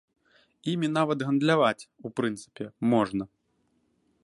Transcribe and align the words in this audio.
Імі 0.71 0.87
нават 0.99 1.19
гандляваць, 1.27 1.87
у 2.09 2.13
прынцыпе, 2.21 2.65
можна. 2.95 3.23